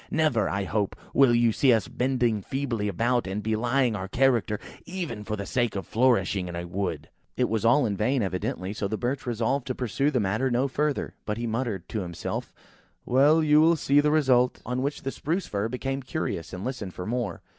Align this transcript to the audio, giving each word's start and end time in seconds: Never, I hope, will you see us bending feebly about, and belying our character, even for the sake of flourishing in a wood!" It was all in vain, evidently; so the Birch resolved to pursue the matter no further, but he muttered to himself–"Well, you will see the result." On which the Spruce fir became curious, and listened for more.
Never, 0.09 0.49
I 0.49 0.63
hope, 0.63 0.95
will 1.13 1.35
you 1.35 1.51
see 1.51 1.71
us 1.71 1.87
bending 1.87 2.41
feebly 2.41 2.87
about, 2.87 3.27
and 3.27 3.43
belying 3.43 3.95
our 3.95 4.07
character, 4.07 4.59
even 4.83 5.23
for 5.23 5.35
the 5.35 5.45
sake 5.45 5.75
of 5.75 5.85
flourishing 5.85 6.47
in 6.47 6.55
a 6.55 6.65
wood!" 6.65 7.07
It 7.37 7.47
was 7.49 7.63
all 7.63 7.85
in 7.85 7.95
vain, 7.95 8.23
evidently; 8.23 8.73
so 8.73 8.87
the 8.87 8.97
Birch 8.97 9.27
resolved 9.27 9.67
to 9.67 9.75
pursue 9.75 10.09
the 10.09 10.19
matter 10.19 10.49
no 10.49 10.67
further, 10.67 11.13
but 11.23 11.37
he 11.37 11.45
muttered 11.45 11.87
to 11.89 12.01
himself–"Well, 12.01 13.43
you 13.43 13.61
will 13.61 13.75
see 13.75 13.99
the 13.99 14.09
result." 14.09 14.59
On 14.65 14.81
which 14.81 15.03
the 15.03 15.11
Spruce 15.11 15.45
fir 15.45 15.69
became 15.69 16.01
curious, 16.01 16.51
and 16.51 16.65
listened 16.65 16.95
for 16.95 17.05
more. 17.05 17.43